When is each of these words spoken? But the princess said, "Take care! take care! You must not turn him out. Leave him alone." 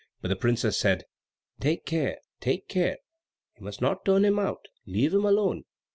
But 0.19 0.29
the 0.29 0.35
princess 0.35 0.79
said, 0.79 1.03
"Take 1.59 1.85
care! 1.85 2.17
take 2.39 2.67
care! 2.67 2.97
You 3.59 3.65
must 3.65 3.81
not 3.83 4.03
turn 4.03 4.25
him 4.25 4.39
out. 4.39 4.67
Leave 4.87 5.13
him 5.13 5.25
alone." 5.25 5.65